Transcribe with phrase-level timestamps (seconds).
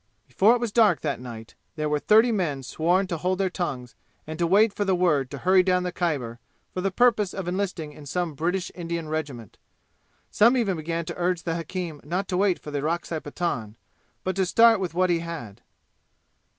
[0.27, 3.93] Before if was dark that night there were thirty men sworn to hold their tongues
[4.25, 6.39] and to wait for the word to hurry down the Khyber
[6.73, 9.59] for the purpose of enlisting in some British Indian regiment.
[10.31, 13.75] Some even began to urge the hakim not to wait for the Orakzai Pathan,
[14.23, 15.61] but to start with what he had.